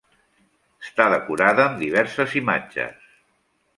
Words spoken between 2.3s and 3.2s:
imatges.